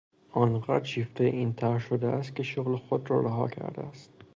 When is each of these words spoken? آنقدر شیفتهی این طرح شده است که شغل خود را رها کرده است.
آنقدر 0.31 0.83
شیفتهی 0.83 1.29
این 1.31 1.53
طرح 1.53 1.79
شده 1.79 2.07
است 2.07 2.35
که 2.35 2.43
شغل 2.43 2.75
خود 2.75 3.09
را 3.09 3.21
رها 3.21 3.47
کرده 3.47 3.81
است. 3.81 4.11